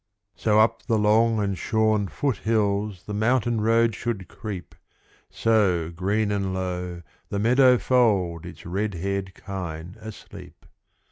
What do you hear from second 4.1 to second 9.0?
creep; So, green and low, the meadow fold Its red